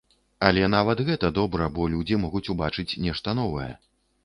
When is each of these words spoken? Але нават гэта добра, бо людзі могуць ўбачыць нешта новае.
Але 0.45 0.69
нават 0.75 1.03
гэта 1.09 1.29
добра, 1.35 1.67
бо 1.77 1.85
людзі 1.97 2.19
могуць 2.25 2.43
ўбачыць 2.55 2.89
нешта 3.07 3.39
новае. 3.43 3.71